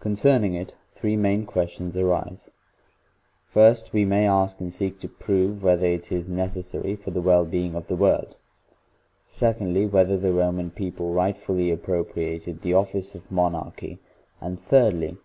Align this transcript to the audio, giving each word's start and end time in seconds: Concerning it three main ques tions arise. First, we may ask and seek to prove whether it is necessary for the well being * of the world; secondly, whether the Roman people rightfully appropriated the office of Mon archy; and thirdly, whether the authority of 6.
Concerning 0.00 0.54
it 0.54 0.74
three 0.96 1.16
main 1.16 1.46
ques 1.46 1.70
tions 1.70 1.96
arise. 1.96 2.50
First, 3.46 3.92
we 3.92 4.04
may 4.04 4.26
ask 4.26 4.58
and 4.58 4.72
seek 4.72 4.98
to 4.98 5.06
prove 5.08 5.62
whether 5.62 5.86
it 5.86 6.10
is 6.10 6.28
necessary 6.28 6.96
for 6.96 7.12
the 7.12 7.20
well 7.20 7.44
being 7.44 7.76
* 7.76 7.76
of 7.76 7.86
the 7.86 7.94
world; 7.94 8.36
secondly, 9.28 9.86
whether 9.86 10.16
the 10.16 10.32
Roman 10.32 10.72
people 10.72 11.12
rightfully 11.12 11.70
appropriated 11.70 12.62
the 12.62 12.74
office 12.74 13.14
of 13.14 13.30
Mon 13.30 13.54
archy; 13.54 14.00
and 14.40 14.58
thirdly, 14.58 14.70
whether 14.70 14.90
the 14.90 14.96
authority 14.96 15.10
of 15.10 15.18
6. 15.18 15.20